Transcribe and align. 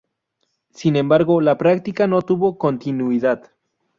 Sin 0.71 0.95
embargo, 0.95 1.41
la 1.41 1.59
práctica 1.59 2.07
no 2.07 2.23
tuvo 2.23 2.57
continuidad. 2.57 3.51